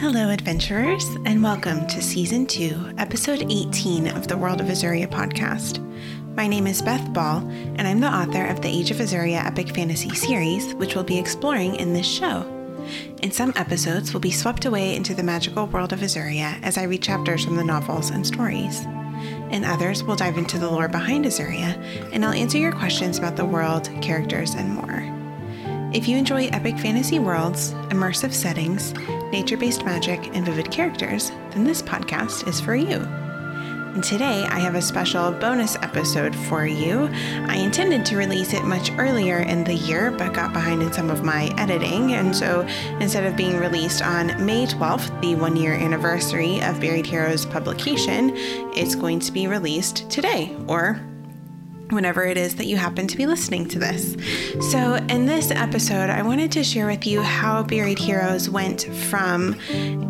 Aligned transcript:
Hello, 0.00 0.30
adventurers, 0.30 1.04
and 1.26 1.42
welcome 1.42 1.86
to 1.88 2.00
Season 2.00 2.46
2, 2.46 2.94
Episode 2.96 3.44
18 3.50 4.08
of 4.08 4.28
the 4.28 4.36
World 4.38 4.62
of 4.62 4.68
Azuria 4.68 5.06
podcast. 5.06 5.78
My 6.34 6.46
name 6.46 6.66
is 6.66 6.80
Beth 6.80 7.12
Ball, 7.12 7.46
and 7.76 7.82
I'm 7.82 8.00
the 8.00 8.06
author 8.06 8.46
of 8.46 8.62
the 8.62 8.68
Age 8.68 8.90
of 8.90 8.96
Azuria 8.96 9.44
epic 9.44 9.74
fantasy 9.74 10.08
series, 10.14 10.72
which 10.76 10.94
we'll 10.94 11.04
be 11.04 11.18
exploring 11.18 11.74
in 11.74 11.92
this 11.92 12.06
show. 12.06 12.46
In 13.20 13.30
some 13.30 13.52
episodes, 13.56 14.14
we'll 14.14 14.20
be 14.20 14.30
swept 14.30 14.64
away 14.64 14.96
into 14.96 15.14
the 15.14 15.22
magical 15.22 15.66
world 15.66 15.92
of 15.92 16.00
Azuria 16.00 16.58
as 16.62 16.78
I 16.78 16.84
read 16.84 17.02
chapters 17.02 17.44
from 17.44 17.56
the 17.56 17.64
novels 17.64 18.08
and 18.08 18.26
stories. 18.26 18.80
In 19.50 19.66
others, 19.66 20.02
we'll 20.02 20.16
dive 20.16 20.38
into 20.38 20.58
the 20.58 20.70
lore 20.70 20.88
behind 20.88 21.26
Azuria, 21.26 21.76
and 22.10 22.24
I'll 22.24 22.32
answer 22.32 22.56
your 22.56 22.72
questions 22.72 23.18
about 23.18 23.36
the 23.36 23.44
world, 23.44 23.90
characters, 24.00 24.54
and 24.54 24.72
more. 24.72 25.90
If 25.92 26.08
you 26.08 26.16
enjoy 26.16 26.46
epic 26.46 26.78
fantasy 26.78 27.18
worlds, 27.18 27.74
immersive 27.90 28.32
settings, 28.32 28.94
nature 29.30 29.56
based 29.56 29.84
magic, 29.84 30.34
and 30.34 30.44
vivid 30.44 30.70
characters, 30.70 31.30
then 31.50 31.64
this 31.64 31.82
podcast 31.82 32.46
is 32.46 32.60
for 32.60 32.74
you. 32.74 33.06
And 33.94 34.04
today 34.04 34.44
I 34.44 34.60
have 34.60 34.76
a 34.76 34.82
special 34.82 35.32
bonus 35.32 35.74
episode 35.76 36.34
for 36.34 36.64
you. 36.64 37.08
I 37.48 37.56
intended 37.56 38.06
to 38.06 38.16
release 38.16 38.52
it 38.52 38.62
much 38.62 38.92
earlier 38.98 39.40
in 39.40 39.64
the 39.64 39.74
year, 39.74 40.12
but 40.12 40.32
got 40.32 40.52
behind 40.52 40.80
in 40.80 40.92
some 40.92 41.10
of 41.10 41.24
my 41.24 41.52
editing. 41.58 42.12
And 42.12 42.34
so 42.34 42.60
instead 43.00 43.26
of 43.26 43.36
being 43.36 43.56
released 43.56 44.00
on 44.00 44.28
May 44.46 44.66
12th, 44.66 45.20
the 45.20 45.34
one 45.34 45.56
year 45.56 45.74
anniversary 45.74 46.62
of 46.62 46.80
Buried 46.80 47.04
Heroes 47.04 47.44
publication, 47.44 48.30
it's 48.76 48.94
going 48.94 49.18
to 49.18 49.32
be 49.32 49.48
released 49.48 50.08
today, 50.08 50.56
or 50.68 51.00
whenever 51.92 52.24
it 52.24 52.36
is 52.36 52.56
that 52.56 52.66
you 52.66 52.76
happen 52.76 53.06
to 53.06 53.16
be 53.16 53.26
listening 53.26 53.66
to 53.68 53.78
this. 53.78 54.16
So, 54.70 54.94
in 55.08 55.26
this 55.26 55.50
episode, 55.50 56.10
I 56.10 56.22
wanted 56.22 56.52
to 56.52 56.64
share 56.64 56.86
with 56.86 57.06
you 57.06 57.22
how 57.22 57.62
Buried 57.62 57.98
Heroes 57.98 58.48
went 58.48 58.82
from 59.08 59.54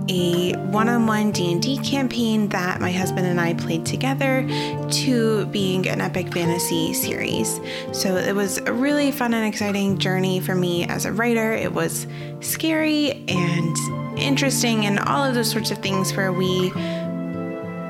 a 0.08 0.54
one-on-one 0.70 1.32
D&D 1.32 1.78
campaign 1.78 2.48
that 2.48 2.80
my 2.80 2.92
husband 2.92 3.27
and 3.27 3.41
I 3.41 3.54
played 3.54 3.86
together 3.86 4.46
to 4.91 5.46
being 5.46 5.88
an 5.88 6.00
epic 6.00 6.32
fantasy 6.32 6.94
series. 6.94 7.60
So, 7.92 8.16
it 8.16 8.34
was 8.34 8.58
a 8.58 8.72
really 8.72 9.10
fun 9.12 9.34
and 9.34 9.47
exciting 9.47 9.98
journey 9.98 10.41
for 10.41 10.54
me 10.54 10.84
as 10.84 11.04
a 11.04 11.12
writer. 11.12 11.52
It 11.52 11.72
was 11.72 12.06
scary 12.41 13.24
and 13.28 13.76
interesting 14.19 14.86
and 14.86 14.98
all 15.00 15.24
of 15.24 15.34
those 15.34 15.50
sorts 15.50 15.70
of 15.70 15.78
things 15.78 16.14
where 16.14 16.32
we 16.32 16.69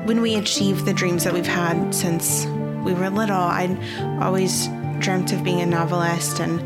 when 0.05 0.21
we 0.21 0.35
achieve 0.35 0.85
the 0.85 0.93
dreams 0.93 1.23
that 1.23 1.33
we've 1.33 1.45
had 1.45 1.93
since 1.93 2.45
we 2.83 2.93
were 2.93 3.09
little, 3.09 3.35
I'd 3.35 3.77
always 4.21 4.67
dreamt 4.99 5.31
of 5.33 5.43
being 5.43 5.61
a 5.61 5.65
novelist 5.65 6.39
and 6.39 6.61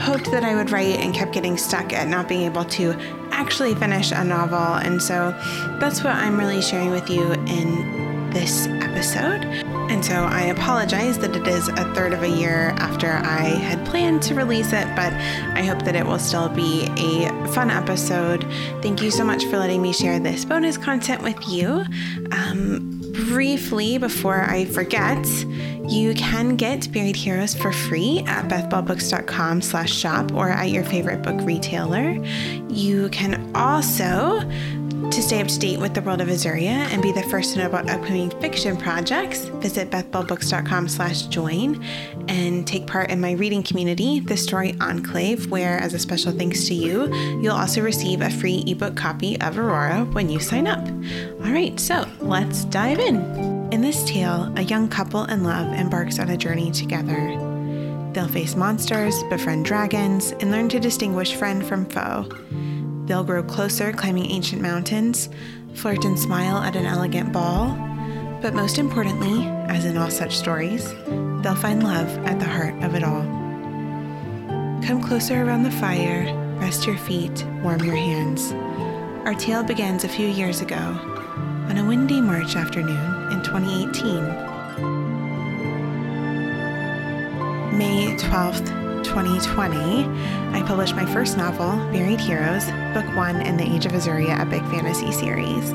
hoped 0.00 0.30
that 0.30 0.44
I 0.44 0.54
would 0.54 0.70
write 0.70 0.98
and 0.98 1.14
kept 1.14 1.32
getting 1.32 1.56
stuck 1.56 1.92
at 1.92 2.08
not 2.08 2.28
being 2.28 2.42
able 2.42 2.64
to 2.64 2.94
actually 3.30 3.74
finish 3.74 4.12
a 4.12 4.24
novel. 4.24 4.58
And 4.58 5.00
so 5.00 5.30
that's 5.80 6.02
what 6.02 6.14
I'm 6.14 6.38
really 6.38 6.60
sharing 6.60 6.90
with 6.90 7.08
you 7.08 7.32
in 7.32 8.30
this 8.30 8.66
episode. 8.66 9.44
And 9.88 10.04
so 10.04 10.14
I 10.14 10.46
apologize 10.46 11.18
that 11.20 11.34
it 11.34 11.46
is 11.46 11.68
a 11.68 11.94
third 11.94 12.12
of 12.12 12.22
a 12.22 12.28
year 12.28 12.74
after 12.76 13.12
I 13.12 13.44
had 13.44 13.86
planned 13.86 14.20
to 14.22 14.34
release 14.34 14.72
it, 14.72 14.86
but 14.96 15.12
I 15.12 15.62
hope 15.62 15.82
that 15.82 15.94
it 15.94 16.04
will 16.04 16.18
still 16.18 16.48
be 16.48 16.86
a 16.98 17.30
fun 17.48 17.70
episode. 17.70 18.44
Thank 18.82 19.00
you 19.00 19.10
so 19.10 19.24
much 19.24 19.44
for 19.44 19.58
letting 19.58 19.80
me 19.80 19.92
share 19.92 20.18
this 20.18 20.44
bonus 20.44 20.76
content 20.76 21.22
with 21.22 21.48
you. 21.48 21.84
Um, 22.32 22.95
briefly 23.16 23.98
before 23.98 24.42
I 24.42 24.64
forget, 24.66 25.26
you 25.88 26.14
can 26.14 26.56
get 26.56 26.90
Buried 26.92 27.16
Heroes 27.16 27.54
for 27.54 27.72
free 27.72 28.22
at 28.26 28.48
bethballbooks.com 28.48 29.62
slash 29.62 29.92
shop 29.92 30.32
or 30.32 30.50
at 30.50 30.70
your 30.70 30.84
favorite 30.84 31.22
book 31.22 31.40
retailer. 31.40 32.10
You 32.68 33.08
can 33.10 33.50
also 33.54 34.40
to 35.10 35.22
stay 35.22 35.40
up 35.40 35.48
to 35.48 35.58
date 35.58 35.78
with 35.78 35.94
the 35.94 36.00
world 36.02 36.20
of 36.20 36.28
Azuria 36.28 36.86
and 36.92 37.00
be 37.02 37.12
the 37.12 37.22
first 37.24 37.52
to 37.52 37.58
know 37.58 37.66
about 37.66 37.88
upcoming 37.88 38.30
fiction 38.40 38.76
projects, 38.76 39.46
visit 39.46 39.90
bethballbooks.com 39.90 40.88
slash 40.88 41.22
join 41.22 41.82
and 42.28 42.66
take 42.66 42.86
part 42.86 43.10
in 43.10 43.20
my 43.20 43.32
reading 43.32 43.62
community, 43.62 44.20
The 44.20 44.36
Story 44.36 44.74
Enclave, 44.80 45.50
where, 45.50 45.78
as 45.78 45.94
a 45.94 45.98
special 45.98 46.32
thanks 46.32 46.64
to 46.66 46.74
you, 46.74 47.14
you'll 47.40 47.54
also 47.54 47.80
receive 47.80 48.20
a 48.20 48.30
free 48.30 48.64
ebook 48.66 48.96
copy 48.96 49.40
of 49.40 49.58
Aurora 49.58 50.04
when 50.12 50.28
you 50.28 50.40
sign 50.40 50.66
up. 50.66 50.86
All 51.44 51.52
right, 51.52 51.78
so 51.78 52.06
let's 52.20 52.64
dive 52.64 52.98
in. 52.98 53.16
In 53.72 53.80
this 53.80 54.04
tale, 54.04 54.52
a 54.56 54.62
young 54.62 54.88
couple 54.88 55.24
in 55.24 55.44
love 55.44 55.72
embarks 55.78 56.18
on 56.18 56.30
a 56.30 56.36
journey 56.36 56.70
together. 56.70 57.16
They'll 58.12 58.28
face 58.28 58.56
monsters, 58.56 59.22
befriend 59.24 59.66
dragons, 59.66 60.32
and 60.32 60.50
learn 60.50 60.68
to 60.70 60.80
distinguish 60.80 61.34
friend 61.34 61.66
from 61.66 61.84
foe. 61.86 62.28
They'll 63.06 63.24
grow 63.24 63.42
closer 63.42 63.92
climbing 63.92 64.30
ancient 64.30 64.60
mountains, 64.60 65.28
flirt 65.74 66.04
and 66.04 66.18
smile 66.18 66.56
at 66.58 66.74
an 66.74 66.86
elegant 66.86 67.32
ball. 67.32 67.76
But 68.42 68.54
most 68.54 68.78
importantly, 68.78 69.46
as 69.68 69.84
in 69.84 69.96
all 69.96 70.10
such 70.10 70.36
stories, 70.36 70.92
they'll 71.42 71.54
find 71.54 71.82
love 71.82 72.08
at 72.26 72.38
the 72.40 72.46
heart 72.46 72.74
of 72.82 72.94
it 72.94 73.04
all. 73.04 73.22
Come 74.82 75.00
closer 75.02 75.42
around 75.42 75.62
the 75.62 75.70
fire, 75.70 76.24
rest 76.58 76.86
your 76.86 76.98
feet, 76.98 77.44
warm 77.62 77.82
your 77.84 77.96
hands. 77.96 78.52
Our 79.26 79.34
tale 79.34 79.62
begins 79.62 80.04
a 80.04 80.08
few 80.08 80.28
years 80.28 80.60
ago, 80.60 80.76
on 80.76 81.78
a 81.78 81.86
windy 81.86 82.20
March 82.20 82.56
afternoon 82.56 83.32
in 83.32 83.42
2018. 83.42 84.24
May 87.76 88.16
12th, 88.16 88.85
2020, 89.06 90.04
I 90.52 90.62
published 90.66 90.96
my 90.96 91.06
first 91.06 91.36
novel, 91.36 91.76
Buried 91.92 92.20
Heroes, 92.20 92.64
Book 92.92 93.06
One 93.16 93.40
in 93.40 93.56
the 93.56 93.62
Age 93.62 93.86
of 93.86 93.92
Azuria 93.92 94.36
epic 94.38 94.62
fantasy 94.62 95.12
series. 95.12 95.72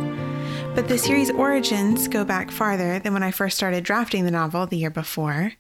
But 0.76 0.90
the 0.90 0.98
series' 0.98 1.32
origins 1.32 2.10
go 2.10 2.26
back 2.26 2.52
farther 2.52 3.00
than 3.00 3.14
when 3.14 3.24
I 3.24 3.32
first 3.32 3.56
started 3.56 3.86
drafting 3.86 4.26
the 4.26 4.32
novel 4.32 4.68
the 4.68 4.78
year 4.78 4.90
before. 4.90 5.54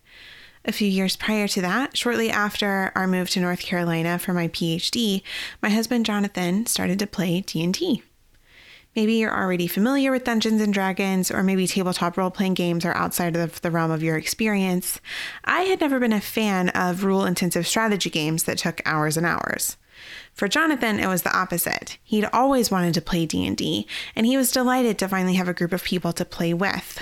A 0.65 0.73
few 0.73 0.87
years 0.87 1.15
prior 1.15 1.47
to 1.47 1.61
that, 1.61 1.95
shortly 1.95 2.29
after 2.29 2.91
our 2.93 3.07
move 3.07 3.29
to 3.31 3.39
North 3.39 3.61
Carolina 3.61 4.19
for 4.19 4.33
my 4.33 4.49
PhD, 4.49 5.23
my 5.61 5.69
husband 5.69 6.05
Jonathan 6.05 6.65
started 6.65 6.99
to 6.99 7.07
play 7.07 7.39
D&D. 7.39 8.03
Maybe 8.95 9.13
you're 9.13 9.33
already 9.33 9.67
familiar 9.67 10.11
with 10.11 10.25
Dungeons 10.25 10.61
and 10.61 10.73
Dragons, 10.73 11.31
or 11.31 11.43
maybe 11.43 11.65
tabletop 11.65 12.17
role 12.17 12.29
playing 12.29 12.55
games 12.55 12.83
are 12.83 12.93
outside 12.93 13.37
of 13.37 13.61
the 13.61 13.71
realm 13.71 13.89
of 13.89 14.03
your 14.03 14.17
experience. 14.17 14.99
I 15.45 15.61
had 15.61 15.79
never 15.79 15.97
been 15.97 16.11
a 16.11 16.19
fan 16.19 16.69
of 16.69 17.05
rule 17.05 17.25
intensive 17.25 17.65
strategy 17.65 18.09
games 18.09 18.43
that 18.43 18.57
took 18.57 18.81
hours 18.85 19.15
and 19.15 19.25
hours. 19.25 19.77
For 20.33 20.49
Jonathan, 20.49 20.99
it 20.99 21.07
was 21.07 21.21
the 21.21 21.35
opposite. 21.35 21.99
He'd 22.03 22.25
always 22.33 22.69
wanted 22.69 22.93
to 22.95 23.01
play 23.01 23.25
D&D, 23.25 23.87
and 24.13 24.25
he 24.25 24.35
was 24.35 24.51
delighted 24.51 24.97
to 24.99 25.07
finally 25.07 25.35
have 25.35 25.47
a 25.47 25.53
group 25.53 25.71
of 25.71 25.83
people 25.83 26.11
to 26.13 26.25
play 26.25 26.53
with. 26.53 27.01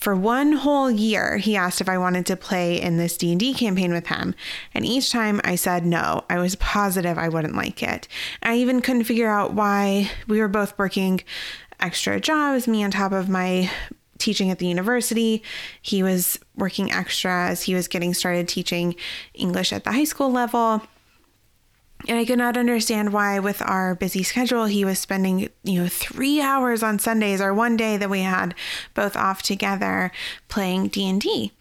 For 0.00 0.16
one 0.16 0.52
whole 0.52 0.90
year, 0.90 1.36
he 1.36 1.56
asked 1.56 1.82
if 1.82 1.88
I 1.88 1.98
wanted 1.98 2.24
to 2.26 2.36
play 2.36 2.80
in 2.80 2.96
this 2.96 3.18
D&D 3.18 3.52
campaign 3.54 3.92
with 3.92 4.06
him, 4.06 4.34
and 4.72 4.86
each 4.86 5.10
time 5.10 5.42
I 5.44 5.56
said 5.56 5.84
no. 5.84 6.24
I 6.30 6.38
was 6.38 6.54
positive 6.56 7.18
I 7.18 7.28
wouldn't 7.28 7.54
like 7.54 7.82
it. 7.82 8.08
I 8.42 8.56
even 8.56 8.80
couldn't 8.80 9.04
figure 9.04 9.28
out 9.28 9.52
why 9.52 10.10
we 10.26 10.40
were 10.40 10.48
both 10.48 10.78
working 10.78 11.20
extra 11.80 12.18
jobs, 12.18 12.66
me 12.66 12.82
on 12.82 12.90
top 12.90 13.12
of 13.12 13.28
my 13.28 13.70
teaching 14.16 14.50
at 14.50 14.58
the 14.58 14.66
university. 14.66 15.42
He 15.82 16.02
was 16.02 16.38
working 16.56 16.90
extra 16.90 17.48
as 17.48 17.62
he 17.62 17.74
was 17.74 17.88
getting 17.88 18.14
started 18.14 18.48
teaching 18.48 18.94
English 19.34 19.72
at 19.72 19.84
the 19.84 19.92
high 19.92 20.04
school 20.04 20.32
level. 20.32 20.82
And 22.08 22.18
I 22.18 22.24
could 22.24 22.38
not 22.38 22.56
understand 22.56 23.12
why, 23.12 23.38
with 23.38 23.62
our 23.62 23.94
busy 23.94 24.22
schedule, 24.22 24.64
he 24.64 24.84
was 24.84 24.98
spending, 24.98 25.48
you 25.62 25.82
know, 25.82 25.88
three 25.88 26.40
hours 26.40 26.82
on 26.82 26.98
Sundays 26.98 27.40
or 27.40 27.52
one 27.52 27.76
day 27.76 27.96
that 27.96 28.10
we 28.10 28.20
had 28.20 28.54
both 28.94 29.16
off 29.16 29.42
together 29.42 30.10
playing 30.48 30.88
D 30.88 31.08
and 31.08 31.20
D. 31.20 31.52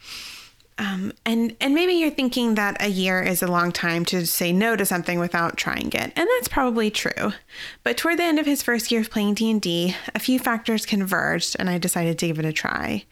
Um, 0.80 1.12
and 1.26 1.58
and 1.60 1.76
maybe 1.76 1.92
you're 1.92 2.10
thinking 2.10 2.56
that 2.56 2.82
a 2.82 2.88
year 2.88 3.22
is 3.22 3.44
a 3.44 3.48
long 3.48 3.74
time 3.74 4.06
to 4.06 4.26
say 4.26 4.54
no 4.54 4.78
to 4.78 4.86
something 4.86 5.20
without 5.20 5.58
trying 5.58 5.88
it, 5.88 6.14
and 6.16 6.16
that's 6.16 6.48
probably 6.48 6.90
true. 6.90 7.34
But 7.84 7.98
toward 7.98 8.18
the 8.18 8.24
end 8.24 8.40
of 8.40 8.46
his 8.46 8.64
first 8.64 8.90
year 8.90 9.02
of 9.02 9.12
playing 9.12 9.34
D 9.34 9.52
and 9.52 9.62
D, 9.62 9.94
a 10.16 10.20
few 10.20 10.40
factors 10.40 10.86
converged, 10.86 11.58
and 11.60 11.70
I 11.70 11.80
decided 11.80 12.18
to 12.20 12.28
give 12.28 12.40
it 12.40 12.46
a 12.46 12.54
try. 12.54 13.04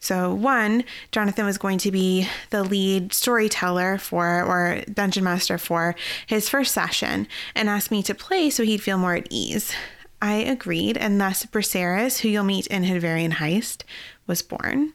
So 0.00 0.32
one, 0.32 0.84
Jonathan 1.10 1.44
was 1.44 1.58
going 1.58 1.78
to 1.78 1.90
be 1.90 2.28
the 2.50 2.62
lead 2.62 3.12
storyteller 3.12 3.98
for 3.98 4.44
or 4.44 4.82
dungeon 4.92 5.24
master 5.24 5.58
for 5.58 5.96
his 6.24 6.48
first 6.48 6.72
session, 6.72 7.26
and 7.56 7.68
asked 7.68 7.90
me 7.90 8.00
to 8.04 8.14
play 8.14 8.48
so 8.48 8.62
he'd 8.62 8.82
feel 8.82 8.96
more 8.96 9.14
at 9.14 9.26
ease. 9.28 9.74
I 10.22 10.34
agreed, 10.34 10.96
and 10.96 11.20
thus 11.20 11.44
Braceras, 11.46 12.20
who 12.20 12.28
you'll 12.28 12.44
meet 12.44 12.68
in 12.68 12.84
Hadvarian 12.84 13.34
Heist, 13.34 13.82
was 14.28 14.40
born. 14.40 14.92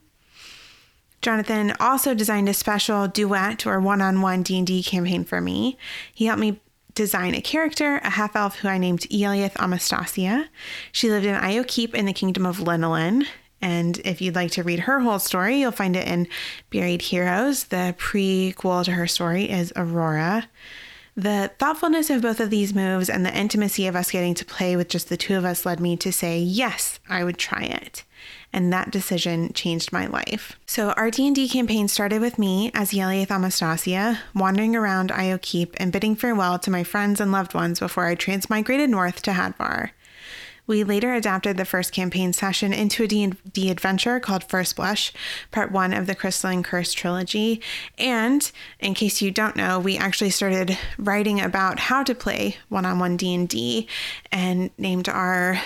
Jonathan 1.24 1.74
also 1.80 2.14
designed 2.14 2.50
a 2.50 2.54
special 2.54 3.08
duet 3.08 3.66
or 3.66 3.80
one-on-one 3.80 4.44
D&D 4.44 4.84
campaign 4.84 5.24
for 5.24 5.40
me. 5.40 5.78
He 6.14 6.26
helped 6.26 6.42
me 6.42 6.60
design 6.94 7.34
a 7.34 7.42
character, 7.42 7.98
a 8.04 8.10
half 8.10 8.36
elf 8.36 8.58
who 8.58 8.68
I 8.68 8.78
named 8.78 9.08
Eliath 9.10 9.56
Amastasia. 9.56 10.50
She 10.92 11.10
lived 11.10 11.26
in 11.26 11.36
Io 11.36 11.64
Keep 11.66 11.96
in 11.96 12.06
the 12.06 12.14
Kingdom 12.14 12.46
of 12.46 12.58
Linolin. 12.58 13.26
And 13.62 14.00
if 14.00 14.22
you'd 14.22 14.36
like 14.36 14.52
to 14.52 14.64
read 14.64 14.82
her 14.82 15.00
whole 15.00 15.20
story, 15.20 15.62
you'll 15.62 15.72
find 15.72 15.96
it 15.96 16.08
in 16.08 16.28
Buried 16.70 17.02
Heroes. 17.02 17.64
The 17.66 17.96
prequel 17.98 18.84
to 18.84 18.92
her 18.92 19.08
story 19.08 19.50
is 19.50 19.72
Aurora. 19.78 20.50
The 21.16 21.52
thoughtfulness 21.60 22.10
of 22.10 22.24
both 22.24 22.40
of 22.40 22.50
these 22.50 22.74
moves 22.74 23.08
and 23.08 23.24
the 23.24 23.38
intimacy 23.38 23.86
of 23.86 23.96
us 23.96 24.10
getting 24.10 24.34
to 24.34 24.46
play 24.46 24.76
with 24.76 24.90
just 24.90 25.10
the 25.10 25.18
two 25.18 25.38
of 25.38 25.46
us 25.46 25.66
led 25.66 25.80
me 25.80 25.96
to 25.98 26.12
say, 26.12 26.40
yes, 26.40 27.00
I 27.08 27.24
would 27.24 27.38
try 27.38 27.64
it. 27.64 28.04
And 28.52 28.74
that 28.74 28.92
decision 28.92 29.54
changed 29.54 29.92
my 29.92 30.08
life. 30.08 30.58
So 30.66 30.92
our 30.92 31.12
D&D 31.12 31.50
campaign 31.50 31.88
started 31.88 32.20
with 32.20 32.40
me 32.40 32.72
as 32.74 32.92
Eliath 32.94 33.30
Amastasia, 33.30 34.22
wandering 34.34 34.76
around 34.76 35.12
Io 35.12 35.38
Keep 35.42 35.76
and 35.78 35.92
bidding 35.92 36.16
farewell 36.16 36.58
to 36.60 36.72
my 36.72 36.84
friends 36.84 37.22
and 37.22 37.32
loved 37.32 37.54
ones 37.54 37.80
before 37.80 38.08
I 38.08 38.16
transmigrated 38.16 38.90
north 38.90 39.22
to 39.24 39.32
Hadvar. 39.32 39.92
We 40.66 40.84
later 40.84 41.14
adapted 41.14 41.58
the 41.58 41.66
first 41.66 41.92
campaign 41.92 42.34
session 42.34 42.72
into 42.74 43.04
a 43.04 43.08
D&D 43.08 43.70
adventure 43.70 44.20
called 44.20 44.44
First 44.44 44.76
Blush, 44.76 45.12
part 45.52 45.72
one 45.72 45.94
of 45.94 46.08
the 46.08 46.16
Crystalline 46.16 46.64
Curse 46.64 46.94
trilogy. 46.94 47.62
And 47.98 48.50
in 48.80 48.94
case 48.94 49.22
you 49.22 49.32
don't 49.32 49.56
know, 49.56 49.80
we 49.80 49.98
actually 49.98 50.30
started 50.30 50.78
writing 50.98 51.42
about 51.42 51.80
how 51.80 52.04
to 52.04 52.16
play 52.16 52.58
one-on-one 52.70 53.18
D&D 53.18 53.88
and 54.32 54.70
named 54.78 55.10
our 55.10 55.62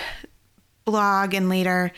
blog 0.84 1.34
and 1.34 1.48
later, 1.48 1.92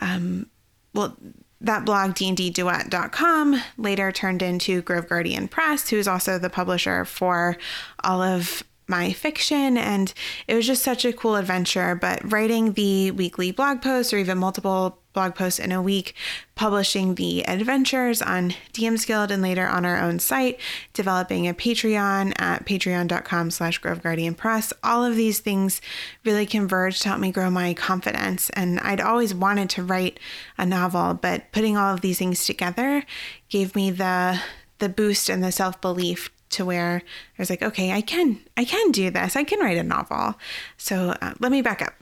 um, 0.00 0.46
well, 0.92 1.16
that 1.60 1.84
blog 1.84 2.12
dndduet.com 2.12 3.62
later 3.78 4.12
turned 4.12 4.42
into 4.42 4.82
grove 4.82 5.08
guardian 5.08 5.48
press 5.48 5.88
who 5.88 5.96
is 5.96 6.06
also 6.06 6.38
the 6.38 6.50
publisher 6.50 7.06
for 7.06 7.56
all 8.02 8.22
of 8.22 8.62
my 8.86 9.12
fiction 9.12 9.76
and 9.76 10.12
it 10.46 10.54
was 10.54 10.66
just 10.66 10.82
such 10.82 11.04
a 11.04 11.12
cool 11.12 11.36
adventure. 11.36 11.94
But 11.94 12.32
writing 12.32 12.72
the 12.72 13.10
weekly 13.12 13.50
blog 13.50 13.82
posts 13.82 14.12
or 14.12 14.18
even 14.18 14.38
multiple 14.38 14.98
blog 15.14 15.34
posts 15.34 15.58
in 15.58 15.72
a 15.72 15.80
week 15.80 16.14
publishing 16.56 17.14
the 17.14 17.48
adventures 17.48 18.20
on 18.20 18.52
DM's 18.72 19.04
Guild 19.04 19.30
and 19.30 19.40
later 19.40 19.66
on 19.66 19.86
our 19.86 19.96
own 19.96 20.18
site 20.18 20.60
developing 20.92 21.48
a 21.48 21.54
patreon 21.54 22.34
at 22.38 22.66
patreon.com 22.66 23.50
slash 23.50 23.78
grove 23.78 24.02
guardian 24.02 24.34
press 24.34 24.72
all 24.82 25.04
of 25.04 25.16
these 25.16 25.38
things 25.38 25.80
really 26.24 26.44
converged 26.44 27.02
to 27.02 27.08
help 27.08 27.20
me 27.20 27.30
grow 27.30 27.48
my 27.48 27.72
confidence. 27.74 28.50
And 28.50 28.80
i'd 28.80 29.00
always 29.00 29.32
wanted 29.32 29.70
to 29.70 29.84
write 29.84 30.18
a 30.58 30.66
novel 30.66 31.14
but 31.14 31.50
putting 31.52 31.76
all 31.76 31.94
of 31.94 32.00
these 32.00 32.18
things 32.18 32.44
together 32.44 33.04
gave 33.48 33.74
me 33.74 33.90
the 33.90 34.40
the 34.80 34.88
boost 34.88 35.30
and 35.30 35.42
the 35.42 35.52
self-belief 35.52 36.30
to 36.50 36.64
where 36.64 37.02
I 37.38 37.42
was 37.42 37.50
like, 37.50 37.62
okay, 37.62 37.92
I 37.92 38.00
can, 38.00 38.40
I 38.56 38.64
can 38.64 38.90
do 38.90 39.10
this. 39.10 39.36
I 39.36 39.44
can 39.44 39.60
write 39.60 39.78
a 39.78 39.82
novel. 39.82 40.34
So 40.76 41.14
uh, 41.20 41.34
let 41.40 41.50
me 41.50 41.62
back 41.62 41.82
up. 41.82 41.94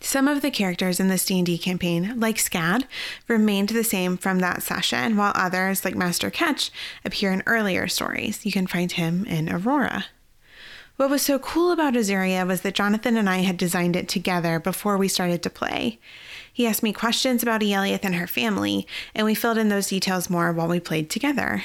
Some 0.00 0.28
of 0.28 0.42
the 0.42 0.50
characters 0.50 1.00
in 1.00 1.08
this 1.08 1.24
D&D 1.24 1.58
campaign, 1.58 2.20
like 2.20 2.36
Scad, 2.36 2.84
remained 3.28 3.70
the 3.70 3.82
same 3.82 4.16
from 4.16 4.40
that 4.40 4.62
session, 4.62 5.16
while 5.16 5.32
others, 5.34 5.84
like 5.84 5.94
Master 5.94 6.30
Ketch, 6.30 6.70
appear 7.04 7.32
in 7.32 7.42
earlier 7.46 7.88
stories. 7.88 8.44
You 8.44 8.52
can 8.52 8.66
find 8.66 8.92
him 8.92 9.24
in 9.24 9.50
Aurora. 9.50 10.06
What 10.96 11.10
was 11.10 11.22
so 11.22 11.38
cool 11.38 11.72
about 11.72 11.94
Azuria 11.94 12.46
was 12.46 12.62
that 12.62 12.74
Jonathan 12.74 13.16
and 13.16 13.28
I 13.28 13.38
had 13.38 13.56
designed 13.56 13.96
it 13.96 14.08
together 14.08 14.58
before 14.58 14.96
we 14.96 15.08
started 15.08 15.42
to 15.42 15.50
play. 15.50 15.98
He 16.50 16.66
asked 16.66 16.82
me 16.82 16.92
questions 16.94 17.42
about 17.42 17.60
Eliath 17.60 18.04
and 18.04 18.14
her 18.14 18.26
family, 18.26 18.86
and 19.14 19.26
we 19.26 19.34
filled 19.34 19.58
in 19.58 19.68
those 19.68 19.88
details 19.88 20.30
more 20.30 20.52
while 20.52 20.68
we 20.68 20.80
played 20.80 21.10
together. 21.10 21.64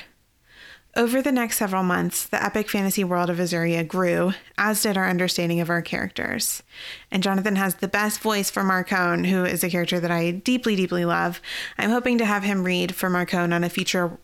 Over 0.93 1.21
the 1.21 1.31
next 1.31 1.57
several 1.57 1.83
months, 1.83 2.25
the 2.25 2.43
epic 2.43 2.69
fantasy 2.69 3.05
world 3.05 3.29
of 3.29 3.38
Azuria 3.38 3.88
grew, 3.88 4.33
as 4.57 4.81
did 4.81 4.97
our 4.97 5.09
understanding 5.09 5.61
of 5.61 5.69
our 5.69 5.81
characters. 5.81 6.63
And 7.09 7.23
Jonathan 7.23 7.55
has 7.55 7.75
the 7.75 7.88
best 7.88 8.19
voice 8.19 8.51
for 8.51 8.61
Marcone, 8.61 9.25
who 9.25 9.45
is 9.45 9.63
a 9.63 9.69
character 9.69 10.01
that 10.01 10.11
I 10.11 10.31
deeply, 10.31 10.75
deeply 10.75 11.05
love. 11.05 11.41
I'm 11.77 11.91
hoping 11.91 12.17
to 12.17 12.25
have 12.25 12.43
him 12.43 12.65
read 12.65 12.93
for 12.93 13.09
Marcone 13.09 13.53
on 13.53 13.63
a 13.63 13.69
future 13.69 14.17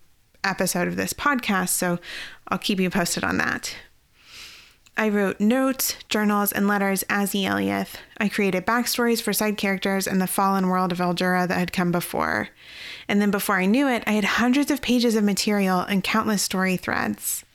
episode 0.43 0.89
of 0.89 0.97
this 0.97 1.13
podcast, 1.13 1.69
so 1.69 1.99
I'll 2.49 2.57
keep 2.57 2.81
you 2.81 2.89
posted 2.89 3.23
on 3.23 3.37
that. 3.37 3.73
I 4.99 5.09
wrote 5.09 5.39
notes, 5.39 5.95
journals, 6.09 6.51
and 6.51 6.67
letters 6.67 7.03
as. 7.07 7.33
Eliath. 7.33 7.97
I 8.17 8.29
created 8.29 8.65
backstories 8.65 9.21
for 9.21 9.31
side 9.31 9.55
characters 9.55 10.07
and 10.07 10.19
the 10.19 10.25
fallen 10.25 10.67
world 10.67 10.91
of 10.91 10.97
Eldura 10.97 11.47
that 11.47 11.59
had 11.59 11.71
come 11.71 11.91
before. 11.91 12.49
And 13.07 13.21
then 13.21 13.29
before 13.29 13.57
I 13.59 13.67
knew 13.67 13.87
it, 13.87 14.03
I 14.07 14.13
had 14.13 14.25
hundreds 14.25 14.71
of 14.71 14.81
pages 14.81 15.15
of 15.15 15.23
material 15.23 15.81
and 15.81 16.03
countless 16.03 16.41
story 16.41 16.77
threads. 16.77 17.45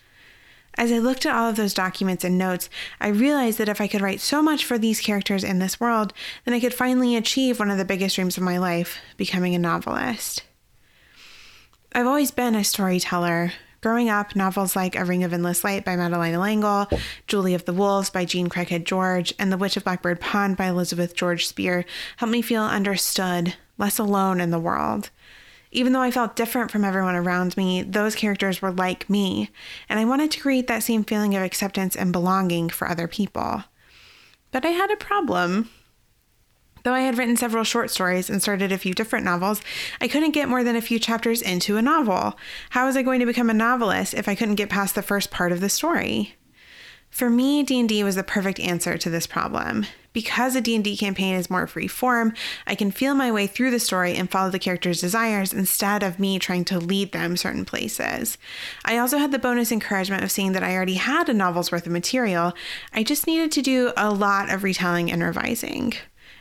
As 0.78 0.92
I 0.92 0.98
looked 0.98 1.26
at 1.26 1.34
all 1.34 1.50
of 1.50 1.56
those 1.56 1.74
documents 1.74 2.22
and 2.22 2.38
notes, 2.38 2.70
I 3.00 3.08
realized 3.08 3.58
that 3.58 3.68
if 3.68 3.80
I 3.80 3.88
could 3.88 4.00
write 4.00 4.20
so 4.20 4.40
much 4.40 4.64
for 4.64 4.78
these 4.78 5.00
characters 5.00 5.42
in 5.42 5.58
this 5.58 5.80
world, 5.80 6.12
then 6.44 6.54
I 6.54 6.60
could 6.60 6.72
finally 6.72 7.16
achieve 7.16 7.58
one 7.58 7.70
of 7.70 7.76
the 7.76 7.84
biggest 7.84 8.14
dreams 8.14 8.36
of 8.36 8.44
my 8.44 8.56
life 8.56 8.98
becoming 9.16 9.54
a 9.54 9.58
novelist. 9.58 10.44
I've 11.92 12.06
always 12.06 12.30
been 12.30 12.54
a 12.54 12.62
storyteller, 12.62 13.52
Growing 13.82 14.08
up, 14.08 14.36
novels 14.36 14.76
like 14.76 14.94
A 14.94 15.04
Ring 15.04 15.24
of 15.24 15.32
Endless 15.32 15.64
Light 15.64 15.84
by 15.84 15.96
Madeleine 15.96 16.38
L'Engle, 16.38 16.88
Julie 17.26 17.54
of 17.54 17.64
the 17.64 17.72
Wolves 17.72 18.10
by 18.10 18.24
Jean 18.24 18.48
Craighead 18.48 18.84
George, 18.84 19.34
and 19.40 19.50
The 19.50 19.56
Witch 19.56 19.76
of 19.76 19.82
Blackbird 19.82 20.20
Pond 20.20 20.56
by 20.56 20.66
Elizabeth 20.66 21.16
George 21.16 21.48
Speare 21.48 21.84
helped 22.18 22.30
me 22.30 22.42
feel 22.42 22.62
understood, 22.62 23.56
less 23.78 23.98
alone 23.98 24.40
in 24.40 24.52
the 24.52 24.60
world. 24.60 25.10
Even 25.72 25.92
though 25.92 26.00
I 26.00 26.12
felt 26.12 26.36
different 26.36 26.70
from 26.70 26.84
everyone 26.84 27.16
around 27.16 27.56
me, 27.56 27.82
those 27.82 28.14
characters 28.14 28.62
were 28.62 28.70
like 28.70 29.10
me, 29.10 29.50
and 29.88 29.98
I 29.98 30.04
wanted 30.04 30.30
to 30.30 30.40
create 30.40 30.68
that 30.68 30.84
same 30.84 31.02
feeling 31.02 31.34
of 31.34 31.42
acceptance 31.42 31.96
and 31.96 32.12
belonging 32.12 32.68
for 32.68 32.88
other 32.88 33.08
people. 33.08 33.64
But 34.52 34.64
I 34.64 34.70
had 34.70 34.92
a 34.92 34.96
problem. 34.96 35.70
Though 36.82 36.94
I 36.94 37.00
had 37.00 37.16
written 37.16 37.36
several 37.36 37.64
short 37.64 37.90
stories 37.90 38.28
and 38.28 38.42
started 38.42 38.72
a 38.72 38.78
few 38.78 38.92
different 38.94 39.24
novels, 39.24 39.60
I 40.00 40.08
couldn't 40.08 40.32
get 40.32 40.48
more 40.48 40.64
than 40.64 40.76
a 40.76 40.82
few 40.82 40.98
chapters 40.98 41.40
into 41.40 41.76
a 41.76 41.82
novel. 41.82 42.36
How 42.70 42.86
was 42.86 42.96
I 42.96 43.02
going 43.02 43.20
to 43.20 43.26
become 43.26 43.50
a 43.50 43.54
novelist 43.54 44.14
if 44.14 44.28
I 44.28 44.34
couldn't 44.34 44.56
get 44.56 44.70
past 44.70 44.94
the 44.94 45.02
first 45.02 45.30
part 45.30 45.52
of 45.52 45.60
the 45.60 45.68
story? 45.68 46.34
For 47.10 47.28
me, 47.28 47.62
D&D 47.62 48.02
was 48.02 48.14
the 48.16 48.24
perfect 48.24 48.58
answer 48.58 48.96
to 48.96 49.10
this 49.10 49.26
problem. 49.26 49.86
Because 50.14 50.56
a 50.56 50.60
D&D 50.60 50.96
campaign 50.96 51.34
is 51.34 51.50
more 51.50 51.66
free 51.66 51.86
form, 51.86 52.34
I 52.66 52.74
can 52.74 52.90
feel 52.90 53.14
my 53.14 53.30
way 53.30 53.46
through 53.46 53.70
the 53.70 53.78
story 53.78 54.14
and 54.14 54.30
follow 54.30 54.50
the 54.50 54.58
character's 54.58 55.00
desires 55.00 55.52
instead 55.52 56.02
of 56.02 56.18
me 56.18 56.38
trying 56.38 56.64
to 56.66 56.78
lead 56.78 57.12
them 57.12 57.36
certain 57.36 57.64
places. 57.64 58.38
I 58.84 58.98
also 58.98 59.18
had 59.18 59.30
the 59.30 59.38
bonus 59.38 59.72
encouragement 59.72 60.22
of 60.24 60.30
seeing 60.30 60.52
that 60.52 60.62
I 60.62 60.74
already 60.74 60.94
had 60.94 61.28
a 61.28 61.34
novel's 61.34 61.70
worth 61.70 61.86
of 61.86 61.92
material. 61.92 62.54
I 62.92 63.02
just 63.02 63.26
needed 63.26 63.52
to 63.52 63.62
do 63.62 63.92
a 63.96 64.10
lot 64.10 64.50
of 64.50 64.64
retelling 64.64 65.10
and 65.10 65.22
revising 65.22 65.94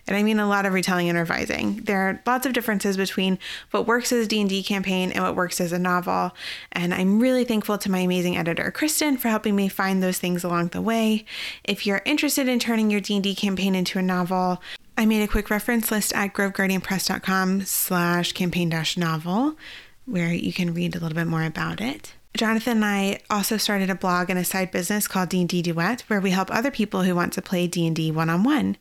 and 0.08 0.18
I 0.18 0.24
mean 0.24 0.40
a 0.40 0.48
lot 0.48 0.66
of 0.66 0.74
retelling 0.74 1.10
and 1.10 1.18
revising. 1.18 1.78
There 1.84 1.98
are 1.98 2.22
lots 2.26 2.46
of 2.46 2.54
differences 2.54 2.98
between 2.98 3.40
what 3.72 3.88
works 3.88 4.12
as 4.12 4.26
a 4.26 4.28
D&D 4.28 4.64
campaign 4.64 5.12
and 5.12 5.24
what 5.24 5.36
works 5.36 5.62
as 5.62 5.72
a 5.72 5.80
novel, 5.80 6.32
and 6.72 6.94
I'm 6.94 7.20
really 7.20 7.46
thankful 7.46 7.78
to 7.78 7.92
my 7.92 8.00
amazing 8.00 8.38
editor 8.38 8.72
Kristen 8.72 9.18
for 9.18 9.30
helping 9.30 9.56
me 9.56 9.68
find 9.68 10.02
those 10.02 10.18
things 10.18 10.44
along 10.44 10.70
the 10.70 10.82
way. 10.82 11.26
If 11.64 11.86
you're 11.86 12.02
interested 12.06 12.48
in 12.48 12.60
turning 12.60 12.90
your 12.90 13.02
D&D 13.02 13.36
campaign 13.36 13.76
into 13.76 14.00
a 14.00 14.04
novel, 14.04 14.62
I 14.98 15.06
made 15.06 15.24
a 15.24 15.28
quick 15.28 15.50
reference 15.50 15.92
list 15.92 16.14
at 16.14 16.34
groveguardianpress.com 16.34 17.62
slash 17.62 18.34
campaign 18.34 18.70
dash 18.70 18.98
novel 18.98 19.58
where 20.06 20.34
you 20.34 20.52
can 20.52 20.74
read 20.74 20.96
a 20.96 21.00
little 21.00 21.16
bit 21.16 21.28
more 21.28 21.44
about 21.44 21.82
it. 21.82 22.14
Jonathan 22.34 22.78
and 22.78 22.86
I 22.86 23.20
also 23.30 23.58
started 23.58 23.90
a 23.90 23.96
blog 23.96 24.30
and 24.30 24.40
a 24.40 24.46
side 24.46 24.72
business 24.72 25.06
called 25.06 25.28
D&D 25.28 25.62
Duet, 25.62 26.02
where 26.08 26.22
we 26.22 26.32
help 26.32 26.50
other 26.50 26.72
people 26.72 27.04
who 27.04 27.14
want 27.14 27.34
to 27.34 27.42
play 27.42 27.68
D&D 27.68 28.10
one-on-one. 28.12 28.78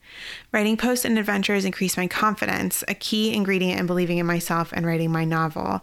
Writing 0.52 0.76
posts 0.76 1.04
and 1.04 1.18
adventures 1.18 1.64
increased 1.64 1.96
my 1.96 2.06
confidence, 2.06 2.84
a 2.86 2.94
key 2.94 3.34
ingredient 3.34 3.80
in 3.80 3.86
believing 3.86 4.18
in 4.18 4.26
myself 4.26 4.72
and 4.72 4.86
writing 4.86 5.10
my 5.10 5.24
novel. 5.24 5.80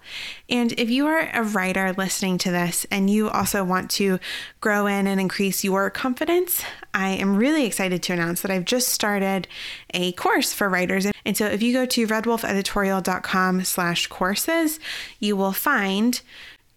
And 0.49 0.71
if 0.79 0.89
you 0.89 1.07
are 1.07 1.29
a 1.33 1.43
writer 1.43 1.93
listening 1.93 2.37
to 2.39 2.51
this 2.51 2.85
and 2.89 3.09
you 3.09 3.29
also 3.29 3.65
want 3.65 3.91
to 3.91 4.17
grow 4.61 4.87
in 4.87 5.05
and 5.05 5.19
increase 5.19 5.65
your 5.65 5.89
confidence, 5.89 6.63
I 6.93 7.09
am 7.09 7.35
really 7.35 7.65
excited 7.65 8.01
to 8.03 8.13
announce 8.13 8.41
that 8.41 8.51
I've 8.51 8.65
just 8.65 8.87
started 8.87 9.45
a 9.93 10.13
course 10.13 10.53
for 10.53 10.69
writers. 10.69 11.05
And 11.25 11.35
so 11.35 11.45
if 11.47 11.61
you 11.61 11.73
go 11.73 11.85
to 11.85 12.07
redwolfeditorial.com 12.07 13.65
slash 13.65 14.07
courses, 14.07 14.79
you 15.19 15.35
will 15.35 15.51
find 15.51 16.21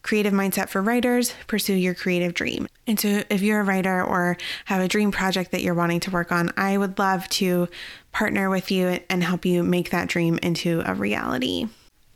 Creative 0.02 0.32
Mindset 0.32 0.68
for 0.68 0.82
Writers, 0.82 1.34
Pursue 1.46 1.74
Your 1.74 1.94
Creative 1.94 2.34
Dream. 2.34 2.66
And 2.86 2.98
so, 2.98 3.22
if 3.28 3.42
you're 3.42 3.60
a 3.60 3.64
writer 3.64 4.02
or 4.02 4.36
have 4.66 4.80
a 4.80 4.88
dream 4.88 5.12
project 5.12 5.52
that 5.52 5.62
you're 5.62 5.74
wanting 5.74 6.00
to 6.00 6.10
work 6.10 6.32
on, 6.32 6.52
I 6.56 6.78
would 6.78 6.98
love 6.98 7.28
to 7.30 7.68
partner 8.12 8.50
with 8.50 8.70
you 8.70 9.00
and 9.08 9.22
help 9.22 9.44
you 9.44 9.62
make 9.62 9.90
that 9.90 10.08
dream 10.08 10.38
into 10.42 10.82
a 10.84 10.94
reality. 10.94 11.68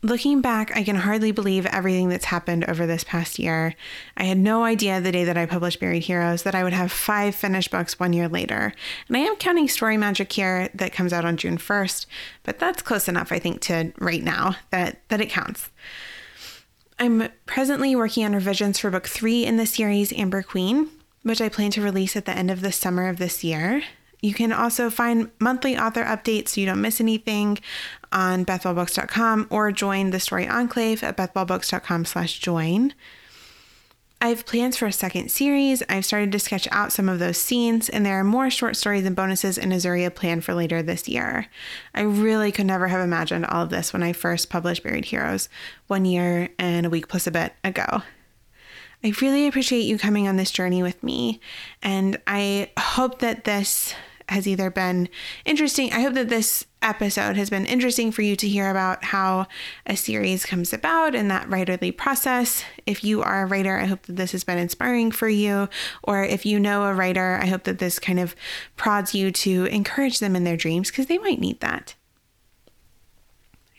Looking 0.05 0.39
back, 0.41 0.75
I 0.77 0.83
can 0.83 0.97
hardly 0.97 1.31
believe 1.31 1.65
everything 1.65 2.09
that's 2.09 2.25
happened 2.25 2.65
over 2.65 2.85
this 2.85 3.03
past 3.03 3.39
year. 3.39 3.73
I 4.15 4.25
had 4.25 4.37
no 4.37 4.63
idea 4.63 5.01
the 5.01 5.11
day 5.11 5.23
that 5.23 5.35
I 5.35 5.47
published 5.47 5.79
Buried 5.79 6.03
Heroes 6.03 6.43
that 6.43 6.53
I 6.53 6.63
would 6.63 6.73
have 6.73 6.91
five 6.91 7.33
finished 7.33 7.71
books 7.71 7.99
one 7.99 8.13
year 8.13 8.27
later. 8.27 8.71
And 9.07 9.17
I 9.17 9.21
am 9.21 9.35
counting 9.37 9.67
Story 9.67 9.97
Magic 9.97 10.31
here 10.31 10.69
that 10.75 10.93
comes 10.93 11.11
out 11.11 11.25
on 11.25 11.37
June 11.37 11.57
1st, 11.57 12.05
but 12.43 12.59
that's 12.59 12.83
close 12.83 13.07
enough, 13.07 13.31
I 13.31 13.39
think, 13.39 13.61
to 13.61 13.93
right 13.97 14.21
now 14.23 14.57
that, 14.69 15.01
that 15.09 15.21
it 15.21 15.31
counts. 15.31 15.69
I'm 16.97 17.29
presently 17.45 17.95
working 17.95 18.23
on 18.23 18.33
revisions 18.33 18.79
for 18.79 18.89
book 18.89 19.07
three 19.07 19.45
in 19.45 19.57
the 19.57 19.65
series, 19.65 20.13
Amber 20.13 20.41
Queen, 20.41 20.89
which 21.23 21.41
I 21.41 21.49
plan 21.49 21.71
to 21.71 21.81
release 21.81 22.15
at 22.15 22.25
the 22.25 22.31
end 22.31 22.49
of 22.49 22.61
the 22.61 22.71
summer 22.71 23.09
of 23.09 23.17
this 23.17 23.43
year. 23.43 23.83
You 24.21 24.33
can 24.33 24.53
also 24.53 24.89
find 24.89 25.29
monthly 25.39 25.77
author 25.77 26.03
updates 26.03 26.49
so 26.49 26.61
you 26.61 26.67
don't 26.67 26.81
miss 26.81 27.01
anything 27.01 27.59
on 28.11 28.45
bethballbooks.com 28.45 29.47
or 29.49 29.71
join 29.71 30.11
the 30.11 30.19
Story 30.19 30.47
Enclave 30.47 31.03
at 31.03 31.17
bethballbooks.com 31.17 32.05
slash 32.05 32.39
join. 32.39 32.93
I 34.25 34.29
have 34.29 34.47
plans 34.47 34.75
for 34.75 34.87
a 34.87 34.91
second 34.91 35.29
series. 35.29 35.83
I've 35.87 36.03
started 36.03 36.31
to 36.31 36.39
sketch 36.39 36.67
out 36.71 36.91
some 36.91 37.07
of 37.09 37.19
those 37.19 37.37
scenes, 37.37 37.89
and 37.89 38.03
there 38.03 38.19
are 38.19 38.23
more 38.23 38.49
short 38.49 38.75
stories 38.75 39.05
and 39.05 39.15
bonuses 39.15 39.55
in 39.59 39.69
Azuria 39.69 40.09
planned 40.09 40.43
for 40.43 40.55
later 40.55 40.81
this 40.81 41.07
year. 41.07 41.45
I 41.93 42.01
really 42.01 42.51
could 42.51 42.65
never 42.65 42.87
have 42.87 43.01
imagined 43.01 43.45
all 43.45 43.61
of 43.61 43.69
this 43.69 43.93
when 43.93 44.01
I 44.01 44.13
first 44.13 44.49
published 44.49 44.81
Buried 44.81 45.05
Heroes 45.05 45.47
one 45.85 46.05
year 46.05 46.49
and 46.57 46.87
a 46.87 46.89
week 46.89 47.07
plus 47.07 47.27
a 47.27 47.31
bit 47.31 47.53
ago. 47.63 48.01
I 49.03 49.13
really 49.21 49.45
appreciate 49.45 49.81
you 49.81 49.99
coming 49.99 50.27
on 50.27 50.37
this 50.37 50.49
journey 50.49 50.81
with 50.81 51.03
me, 51.03 51.39
and 51.83 52.19
I 52.25 52.71
hope 52.79 53.19
that 53.19 53.43
this 53.43 53.93
has 54.29 54.47
either 54.47 54.69
been 54.69 55.09
interesting. 55.45 55.93
I 55.93 56.01
hope 56.01 56.13
that 56.15 56.29
this 56.29 56.65
episode 56.81 57.35
has 57.35 57.49
been 57.49 57.65
interesting 57.65 58.11
for 58.11 58.21
you 58.21 58.35
to 58.35 58.47
hear 58.47 58.69
about 58.69 59.05
how 59.05 59.47
a 59.85 59.95
series 59.95 60.45
comes 60.45 60.73
about 60.73 61.15
and 61.15 61.29
that 61.31 61.47
writerly 61.47 61.95
process. 61.95 62.63
If 62.85 63.03
you 63.03 63.21
are 63.21 63.43
a 63.43 63.45
writer, 63.45 63.77
I 63.77 63.85
hope 63.85 64.03
that 64.03 64.15
this 64.15 64.31
has 64.31 64.43
been 64.43 64.57
inspiring 64.57 65.11
for 65.11 65.27
you. 65.27 65.69
Or 66.03 66.23
if 66.23 66.45
you 66.45 66.59
know 66.59 66.85
a 66.85 66.93
writer, 66.93 67.39
I 67.41 67.47
hope 67.47 67.63
that 67.63 67.79
this 67.79 67.99
kind 67.99 68.19
of 68.19 68.35
prods 68.77 69.13
you 69.13 69.31
to 69.31 69.65
encourage 69.65 70.19
them 70.19 70.35
in 70.35 70.43
their 70.43 70.57
dreams 70.57 70.89
because 70.89 71.07
they 71.07 71.17
might 71.17 71.39
need 71.39 71.59
that. 71.61 71.95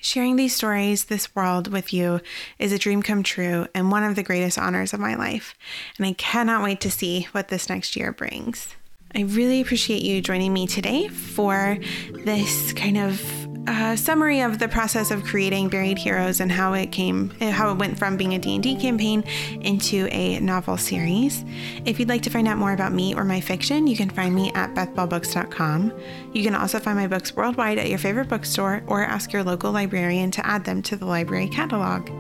Sharing 0.00 0.36
these 0.36 0.54
stories, 0.54 1.06
this 1.06 1.34
world 1.34 1.72
with 1.72 1.92
you 1.92 2.20
is 2.60 2.70
a 2.70 2.78
dream 2.78 3.02
come 3.02 3.24
true 3.24 3.66
and 3.74 3.90
one 3.90 4.04
of 4.04 4.14
the 4.14 4.22
greatest 4.22 4.56
honors 4.56 4.92
of 4.92 5.00
my 5.00 5.16
life. 5.16 5.56
And 5.98 6.06
I 6.06 6.12
cannot 6.12 6.62
wait 6.62 6.80
to 6.82 6.90
see 6.92 7.24
what 7.32 7.48
this 7.48 7.68
next 7.68 7.96
year 7.96 8.12
brings. 8.12 8.68
I 9.16 9.20
really 9.23 9.62
appreciate 9.62 10.02
you 10.02 10.20
joining 10.20 10.52
me 10.52 10.66
today 10.66 11.08
for 11.08 11.78
this 12.12 12.75
kind 12.75 12.99
of 12.99 13.46
uh, 13.66 13.96
summary 13.96 14.42
of 14.42 14.58
the 14.58 14.68
process 14.68 15.11
of 15.11 15.25
creating 15.25 15.70
Buried 15.70 15.96
Heroes 15.96 16.40
and 16.40 16.52
how 16.52 16.75
it 16.75 16.92
came, 16.92 17.30
how 17.40 17.73
it 17.73 17.78
went 17.78 17.99
from 17.99 18.18
being 18.18 18.35
a 18.35 18.38
D&D 18.38 18.76
campaign 18.76 19.23
into 19.62 20.06
a 20.12 20.38
novel 20.40 20.76
series. 20.76 21.46
If 21.87 21.99
you'd 21.99 22.11
like 22.11 22.20
to 22.25 22.30
find 22.30 22.46
out 22.46 22.58
more 22.58 22.75
about 22.75 22.92
me 22.92 23.14
or 23.14 23.25
my 23.25 23.40
fiction, 23.40 23.87
you 23.87 23.96
can 23.96 24.11
find 24.11 24.35
me 24.35 24.52
at 24.52 24.75
bethballbooks.com. 24.75 25.99
You 26.35 26.44
can 26.44 26.54
also 26.54 26.78
find 26.78 26.99
my 26.99 27.06
books 27.06 27.35
worldwide 27.35 27.78
at 27.78 27.88
your 27.88 27.99
favorite 27.99 28.28
bookstore 28.28 28.82
or 28.87 29.02
ask 29.02 29.32
your 29.32 29.42
local 29.42 29.73
librarian 29.73 30.30
to 30.32 30.46
add 30.46 30.62
them 30.66 30.82
to 30.82 30.94
the 30.94 31.06
library 31.06 31.49
catalog. 31.49 32.11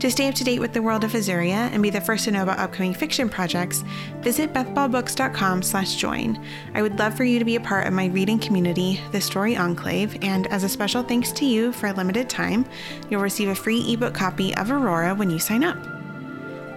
To 0.00 0.10
stay 0.10 0.28
up 0.28 0.34
to 0.36 0.44
date 0.44 0.60
with 0.60 0.72
the 0.72 0.82
world 0.82 1.02
of 1.02 1.12
Azuria 1.12 1.70
and 1.72 1.82
be 1.82 1.90
the 1.90 2.00
first 2.00 2.24
to 2.24 2.30
know 2.30 2.44
about 2.44 2.58
upcoming 2.58 2.94
fiction 2.94 3.28
projects, 3.28 3.82
visit 4.20 4.52
bethballbooks.com/join. 4.52 6.44
I 6.74 6.82
would 6.82 6.98
love 6.98 7.16
for 7.16 7.24
you 7.24 7.38
to 7.38 7.44
be 7.44 7.56
a 7.56 7.60
part 7.60 7.86
of 7.86 7.92
my 7.92 8.06
reading 8.06 8.38
community, 8.38 9.00
the 9.10 9.20
Story 9.20 9.56
Enclave, 9.56 10.16
and 10.22 10.46
as 10.48 10.62
a 10.62 10.68
special 10.68 11.02
thanks 11.02 11.32
to 11.32 11.44
you 11.44 11.72
for 11.72 11.88
a 11.88 11.92
limited 11.92 12.28
time, 12.28 12.64
you'll 13.10 13.22
receive 13.22 13.48
a 13.48 13.54
free 13.54 13.92
ebook 13.92 14.14
copy 14.14 14.54
of 14.56 14.70
Aurora 14.70 15.14
when 15.14 15.30
you 15.30 15.38
sign 15.38 15.64
up. 15.64 15.76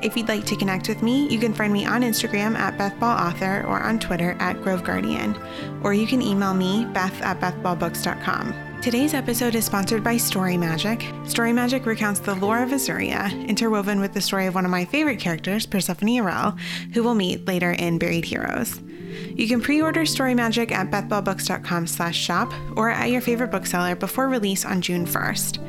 If 0.02 0.18
you'd 0.18 0.28
like 0.28 0.46
to 0.46 0.56
connect 0.56 0.88
with 0.90 1.04
me, 1.04 1.28
you 1.30 1.38
can 1.38 1.54
find 1.54 1.72
me 1.72 1.86
on 1.86 2.02
Instagram 2.02 2.58
at 2.58 2.76
BethBallAuthor 2.78 3.66
or 3.66 3.80
on 3.82 4.00
Twitter 4.00 4.36
at 4.40 4.60
Grove 4.64 4.84
Guardian, 4.84 5.38
or 5.84 5.94
you 5.94 6.08
can 6.08 6.24
email 6.24 6.56
me, 6.56 6.86
beth 6.86 7.22
at 7.22 7.40
bethballbooks.com. 7.40 8.71
Today's 8.82 9.14
episode 9.14 9.54
is 9.54 9.64
sponsored 9.64 10.04
by 10.04 10.18
Story 10.18 10.58
Magic. 10.58 11.06
Story 11.26 11.54
Magic 11.54 11.86
recounts 11.86 12.20
the 12.20 12.34
lore 12.34 12.64
of 12.64 12.72
Azuria, 12.72 13.48
interwoven 13.48 14.00
with 14.00 14.12
the 14.12 14.22
story 14.22 14.48
of 14.48 14.56
one 14.56 14.66
of 14.66 14.72
my 14.72 14.86
favorite 14.86 15.20
characters, 15.20 15.68
Persephone 15.68 16.10
Arel, 16.10 16.60
who 16.92 17.04
we'll 17.04 17.14
meet 17.14 17.46
later 17.46 17.74
in 17.74 18.00
Buried 18.00 18.26
Heroes. 18.26 18.82
You 19.36 19.48
can 19.48 19.62
pre-order 19.62 20.04
Story 20.08 20.34
Magic 20.34 20.72
at 20.72 20.90
bethballbooks.com 20.90 21.86
slash 21.86 22.18
shop 22.18 22.52
or 22.76 22.90
at 22.90 23.12
your 23.12 23.22
favorite 23.22 23.52
bookseller 23.52 23.96
before 23.96 24.28
release 24.30 24.66
on 24.66 24.82
June 24.82 25.06
1st. 25.06 25.60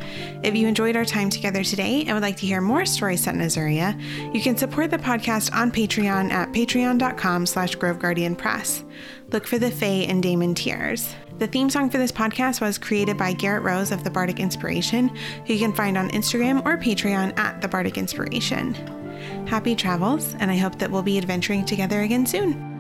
If 0.43 0.57
you 0.57 0.67
enjoyed 0.67 0.97
our 0.97 1.05
time 1.05 1.29
together 1.29 1.63
today 1.63 2.05
and 2.05 2.15
would 2.15 2.23
like 2.23 2.39
to 2.39 2.47
hear 2.47 2.63
more 2.63 2.87
stories 2.87 3.25
set 3.25 3.35
in 3.35 3.43
Azuria, 3.43 3.95
you 4.35 4.41
can 4.41 4.57
support 4.57 4.91
the 4.91 4.97
podcast 4.97 5.53
on 5.53 5.71
Patreon 5.71 6.31
at 6.31 6.51
patreon.com 6.53 7.45
slash 7.45 7.75
Grove 7.75 7.99
Guardian 7.99 8.35
Press. 8.37 8.85
Look 9.33 9.47
for 9.47 9.59
the 9.59 9.71
Fae 9.71 10.07
and 10.09 10.23
Damon 10.23 10.55
Tears. 10.55 11.15
The 11.43 11.49
theme 11.49 11.71
song 11.71 11.91
for 11.91 11.99
this 11.99 12.13
podcast 12.13 12.61
was 12.61 12.79
created 12.79 13.19
by 13.19 13.33
Garrett 13.33 13.65
Rose 13.65 13.91
of 13.91 14.05
The 14.05 14.11
Bardic 14.13 14.39
Inspiration, 14.39 15.09
who 15.45 15.55
you 15.55 15.59
can 15.59 15.73
find 15.73 15.99
on 15.99 16.09
Instagram 16.11 16.65
or 16.65 16.79
Patreon 16.79 17.37
at 17.37 17.61
The 17.61 17.67
Bardic 17.67 17.99
Inspiration. 17.99 18.75
Happy 19.49 19.75
travels, 19.75 20.37
and 20.39 20.53
I 20.53 20.57
hope 20.57 20.79
that 20.79 20.89
we'll 20.89 21.03
be 21.03 21.19
adventuring 21.19 21.65
together 21.65 22.03
again 22.03 22.27
soon. 22.27 22.72